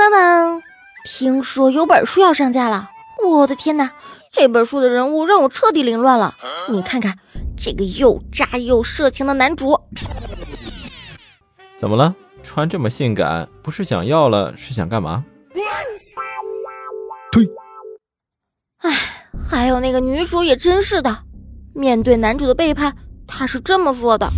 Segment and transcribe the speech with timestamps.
[0.00, 0.62] 当当！
[1.04, 2.88] 听说有本书要上架了，
[3.22, 3.90] 我的天哪！
[4.32, 6.34] 这本书的人物让我彻底凌乱了。
[6.70, 7.18] 你看看
[7.54, 9.78] 这个又渣又色情的男主，
[11.76, 12.14] 怎么了？
[12.42, 15.22] 穿这么性感，不是想要了，是想干嘛？
[17.30, 17.46] 呸！
[18.78, 21.24] 哎，还有那个女主也真是的，
[21.74, 22.96] 面对男主的背叛，
[23.26, 24.30] 她是这么说的：“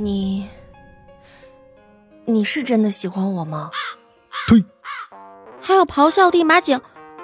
[0.00, 0.48] 你，
[2.24, 3.70] 你是真的喜欢我吗？”
[4.48, 4.64] 呸！
[5.60, 6.78] 还有咆哮帝马景，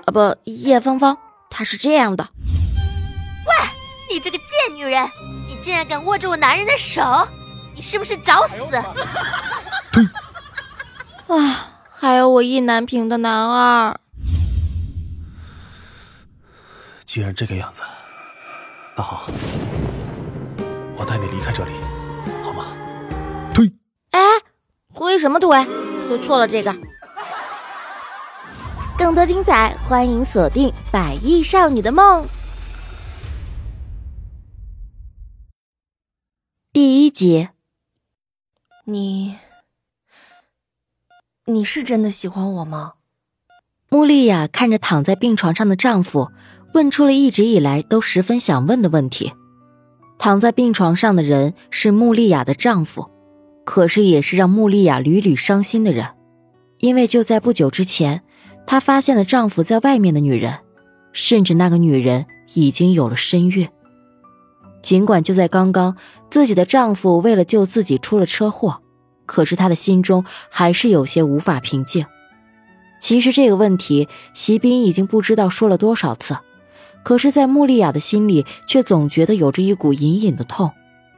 [0.06, 1.16] 啊不，叶芳芳。
[1.51, 2.28] 她是这样的，
[3.47, 5.05] 喂，你这个贱女人，
[5.48, 7.02] 你竟然敢握着我男人的手，
[7.75, 8.56] 你是不是找死？
[9.91, 10.01] 呸！
[11.34, 13.98] 啊，还有我意难平的男二。
[17.05, 17.83] 既然这个样子，
[18.97, 19.27] 那好，
[20.97, 21.73] 我带你离开这里，
[22.45, 22.66] 好吗？
[23.52, 23.70] 推！
[24.12, 24.20] 哎，
[24.95, 25.64] 推什么推？
[26.06, 26.73] 推错了这个。
[29.00, 32.22] 更多精彩，欢迎锁定《百亿少女的梦》
[36.70, 37.48] 第一集。
[38.84, 39.36] 你，
[41.47, 42.92] 你是真的喜欢我吗？
[43.88, 46.30] 穆丽亚看着躺在病床上的丈夫，
[46.75, 49.32] 问出了一直以来都十分想问的问题。
[50.19, 53.10] 躺在病床上的人是穆丽亚的丈夫，
[53.64, 56.06] 可是也是让穆丽亚屡屡伤心的人，
[56.80, 58.22] 因为就在不久之前。
[58.66, 60.58] 她发现了丈夫在外面的女人，
[61.12, 63.69] 甚至那个女人已经有了身孕。
[64.83, 65.97] 尽管就在刚刚，
[66.30, 68.81] 自己的丈夫为了救自己出了车祸，
[69.27, 72.06] 可是她的心中还是有些无法平静。
[73.00, 76.36] 其实这个问题，席斌已经不知道说了多少次，
[77.03, 80.70] 可是，在穆丽亚的心里却总觉得有着一股隐隐的痛，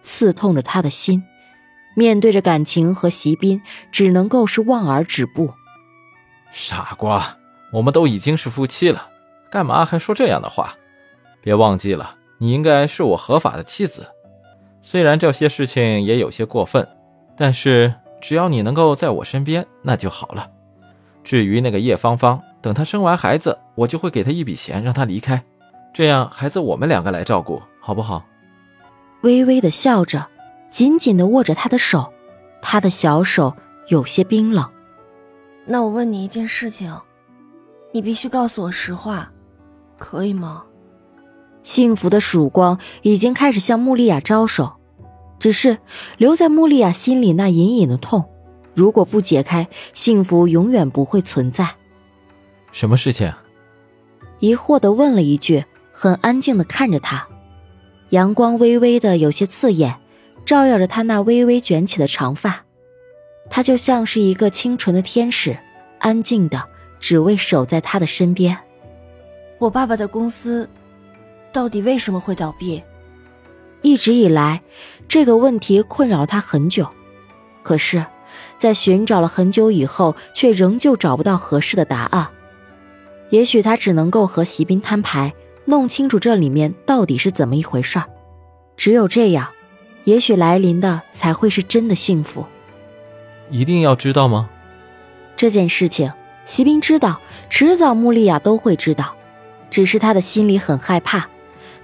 [0.03, 1.23] 刺痛着她的心。
[1.95, 5.53] 面对着感情和席斌，只能够是望而止步。
[6.53, 7.39] 傻瓜，
[7.73, 9.09] 我们都已经是夫妻了，
[9.51, 10.75] 干嘛还说这样的话？
[11.41, 14.07] 别忘记了，你应该是我合法的妻子。
[14.83, 16.87] 虽然这些事情也有些过分，
[17.37, 20.51] 但是只要你能够在我身边，那就好了。
[21.25, 25.43] 至于那个叶芳芳，等她生完孩子，我就会给她一笔钱，让她离开，
[25.95, 28.25] 这样孩子我们两个来照顾，好不好？
[29.23, 30.29] 微微的笑着，
[30.69, 32.13] 紧紧的握着她的手，
[32.61, 33.57] 他的小手
[33.89, 34.69] 有些冰冷。
[35.65, 36.93] 那我问你一件事情，
[37.93, 39.31] 你必须告诉我实话，
[39.99, 40.65] 可以吗？
[41.63, 44.73] 幸福的曙光已经开始向穆丽亚招手，
[45.39, 45.79] 只是
[46.19, 48.29] 留在穆丽亚心里那隐隐的痛，
[48.75, 51.77] 如果不解开，幸福永远不会存在。
[52.73, 53.33] 什么事情？
[54.41, 57.29] 疑惑的问了一句，很安静的看着他，
[58.09, 59.95] 阳光微微的有些刺眼，
[60.45, 62.65] 照耀着他那微微卷起的长发。
[63.55, 65.55] 他就像是一个清纯的天使，
[65.99, 66.65] 安静的
[66.99, 68.57] 只为守在他的身边。
[69.59, 70.67] 我爸爸的公司
[71.53, 72.83] 到底为什么会倒闭？
[73.83, 74.63] 一直以来，
[75.07, 76.89] 这个问题困扰了他很久。
[77.63, 78.03] 可是，
[78.57, 82.29] 在寻找了很久以后，却仍旧找不到合适的答案。
[83.29, 85.35] 也许他只能够和席斌摊牌，
[85.67, 88.07] 弄清楚这里面到底是怎么一回事儿。
[88.79, 89.51] 只有这样，
[90.05, 92.47] 也许来临的才会是真的幸福。
[93.51, 94.49] 一定要知道吗？
[95.37, 96.13] 这件事情，
[96.45, 97.21] 席斌知道，
[97.51, 99.15] 迟早穆丽亚都会知道。
[99.71, 101.27] 只是他的心里很害怕，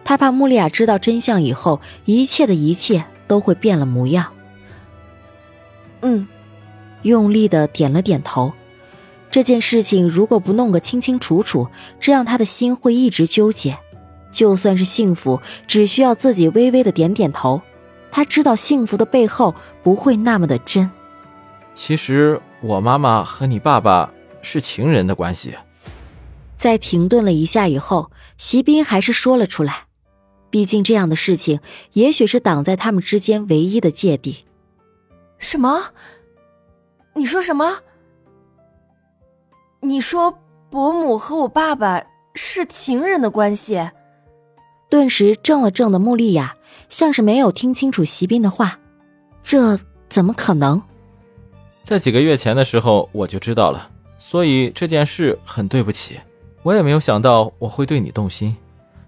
[0.05, 4.27] 他怕穆丽亚知道真相以后，一切的一切都会变了模样。
[6.03, 6.29] 嗯，
[7.03, 8.53] 用力的点了点头。
[9.31, 13.79] 这件事情如果不弄个清清楚楚，这样他的心会一直纠结。
[14.31, 17.63] 就算是幸福，只需要自己微微的点点头，
[18.11, 20.91] 他知道幸福的背后不会那么的真。
[21.79, 24.13] 其实我妈妈和你爸爸
[24.43, 25.55] 是情人的关系。
[26.57, 29.87] 在停顿了一下以后，席斌还是说了出来。
[30.51, 31.61] 毕竟这样的事情，
[31.93, 34.45] 也许是挡在他们之间唯一的芥蒂。
[35.39, 35.85] 什么？
[37.15, 37.79] 你说什么？
[39.79, 40.37] 你说
[40.71, 42.03] 伯母和我爸爸
[42.35, 43.89] 是情人的关系？
[44.91, 46.57] 顿时怔了怔的穆丽亚，
[46.89, 48.81] 像是没有听清楚席斌的话。
[49.45, 49.79] 这
[50.09, 50.83] 怎么可能？
[51.89, 53.89] 在几个月前的时候我就知道了，
[54.19, 56.21] 所以这件事很对不起，
[56.63, 58.55] 我也没有想到我会对你动心，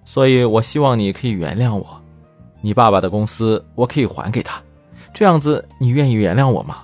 [0.07, 2.03] 所以我希望你可以原谅我。
[2.63, 4.63] 你爸爸的公司我可以还给他，
[5.13, 6.79] 这样子你愿意原谅我吗？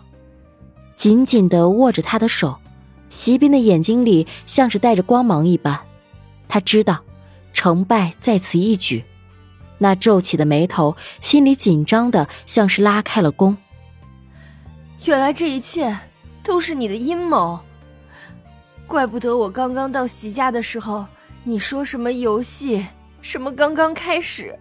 [0.97, 2.55] 紧紧的握着他的手，
[3.09, 5.81] 席斌的眼睛里像是带着光芒一般，
[6.47, 7.01] 他知道
[7.55, 9.03] 成败在此一举，
[9.79, 13.57] 那皱起的眉头，心里紧张的像是拉开了弓。
[15.07, 15.97] 原来这一切
[16.43, 17.61] 都是你的阴谋，
[18.89, 21.07] 怪不得我刚刚到席家的时候，
[21.45, 22.85] 你说什么游戏，
[23.23, 24.59] 什么刚刚开始。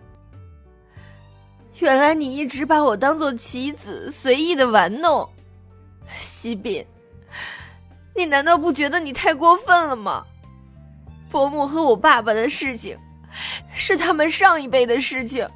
[1.79, 5.27] 原来你一直把我当做棋子，随意的玩弄。
[6.19, 6.85] 席斌，
[8.15, 10.23] 你难道不觉得你太过分了吗？
[11.31, 12.95] 伯母和我爸爸的事情，
[13.73, 15.49] 是他们上一辈的事情，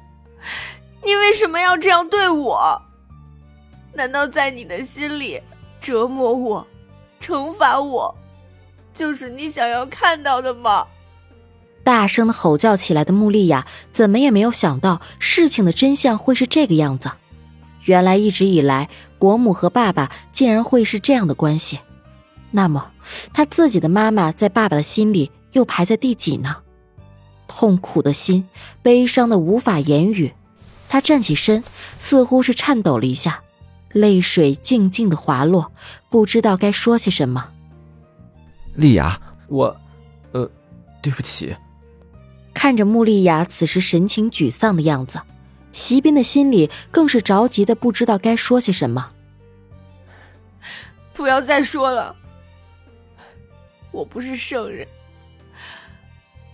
[1.04, 2.82] 你为什么要这样对我？
[3.92, 5.40] 难道在你的心里，
[5.80, 6.66] 折磨我、
[7.20, 8.14] 惩罚我，
[8.94, 10.86] 就是你想要看到的吗？
[11.82, 17.10] 大声的吼叫起来的穆丽亚，怎么也没有想到事情的真相会是这个样子。
[17.84, 18.88] 原来一直以来，
[19.18, 21.80] 伯母和爸爸竟然会是这样的关系。
[22.50, 22.90] 那么，
[23.32, 26.58] 他自己的妈妈在爸爸的心里又排在第几呢？
[27.48, 28.46] 痛苦的心，
[28.82, 30.32] 悲伤的无法言语。
[30.88, 31.64] 他站起身，
[31.98, 33.42] 似乎是颤抖了一下，
[33.92, 35.72] 泪水静静的滑落，
[36.08, 37.50] 不知道该说些什么。
[38.74, 39.76] 丽雅，我，
[40.32, 40.50] 呃，
[41.02, 41.54] 对不起。
[42.54, 45.20] 看着穆丽雅此时神情沮丧的样子，
[45.72, 49.10] 席斌的心里更是着急的不知道该说些什么。
[51.12, 52.14] 不要再说了，
[53.90, 54.86] 我不是圣人，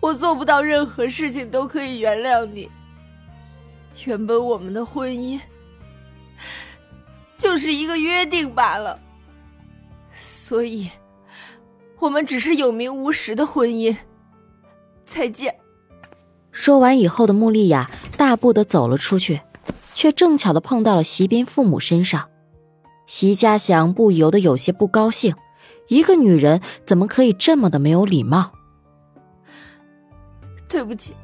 [0.01, 2.69] 我做不到任何事情都可以原谅你。
[4.05, 5.41] 原本我们的婚姻
[7.47, 8.99] 就是一个约定罢了，
[10.13, 10.91] 所以，
[12.01, 13.97] 我们只是有名无实的婚姻。
[15.07, 15.55] 再见。
[16.51, 19.43] 说完以后的穆丽雅大步的走了出去，
[19.95, 22.29] 却正巧的碰到了席斌父母身上。
[23.07, 25.37] 席家祥不由得有些不高兴，
[25.87, 28.51] 一个女人怎么可以这么的没有礼貌？
[30.69, 31.15] 对不起，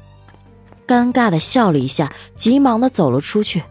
[0.87, 3.61] 尴尬的笑了一下，急忙的走了出去。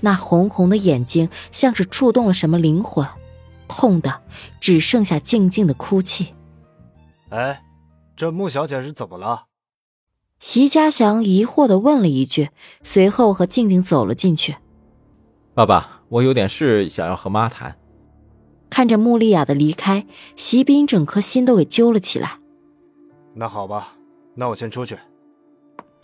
[0.00, 3.06] 那红红的眼睛像是触动了什么灵魂，
[3.66, 4.22] 痛的
[4.60, 6.34] 只剩下静静的哭泣。
[7.30, 7.62] 哎，
[8.16, 9.44] 这穆小姐是怎么了？
[10.40, 12.50] 席家祥疑惑的问了一句，
[12.82, 14.56] 随后和静静走了进去。
[15.52, 17.76] 爸爸，我有点事想要和妈谈。
[18.70, 20.06] 看着穆丽亚的离开，
[20.36, 22.38] 席斌整颗心都给揪了起来。
[23.34, 23.94] 那好吧，
[24.34, 24.96] 那我先出去。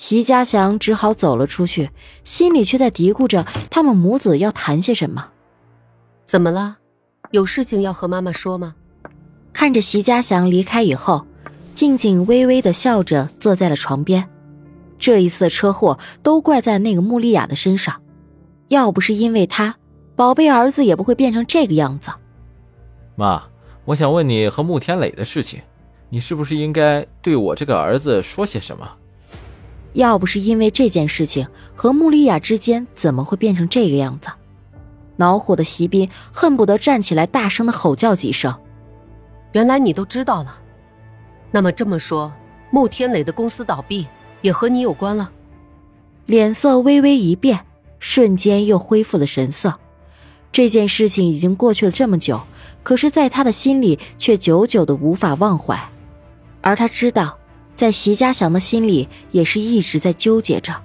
[0.04, 1.88] 席家祥只好走了出去，
[2.24, 5.28] 心里却在嘀咕着他们母子要谈些什么。
[6.26, 6.76] 怎么了？
[7.30, 8.74] 有事情要和妈妈说吗？
[9.54, 11.26] 看着席家祥离开以后。
[11.74, 14.28] 静静微微的笑着坐在了床边，
[14.98, 18.02] 这一次的车祸都怪在那个穆丽亚的身上，
[18.68, 19.74] 要不是因为她，
[20.14, 22.10] 宝贝儿子也不会变成这个样子。
[23.16, 23.42] 妈，
[23.86, 25.62] 我想问你和穆天磊的事情，
[26.10, 28.86] 你是不是应该对我这个儿子说些什么？
[29.94, 34.28] 要不是因为这件事情，和穆丽亚之间怎么会变成这个样子？
[35.16, 38.54] 恼火的席斌恨不得站起来大声的吼叫几声。
[39.52, 40.60] 原来你都知道了。
[41.52, 42.32] 那么这么说，
[42.70, 44.06] 穆天磊的公司倒闭
[44.42, 45.30] 也和你有关了。
[46.26, 47.64] 脸色微微一变，
[48.00, 49.72] 瞬间又恢复了神色。
[50.50, 52.40] 这件事情已经过去了这么久，
[52.82, 55.80] 可是，在他的心里却久久的无法忘怀。
[56.60, 57.38] 而他知道，
[57.74, 60.83] 在席家祥的心里也是一直在纠结着。